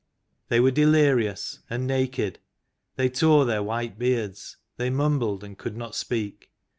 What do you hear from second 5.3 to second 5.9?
and could